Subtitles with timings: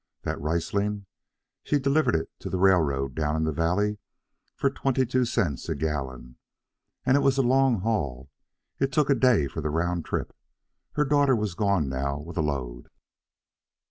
[0.23, 1.05] That Riesling?
[1.61, 3.99] She delivered it to the railroad down in the valley
[4.55, 6.37] for twenty two cents a gallon.
[7.05, 8.31] And it was a long haul.
[8.79, 10.35] It took a day for the round trip.
[10.93, 12.87] Her daughter was gone now with a load.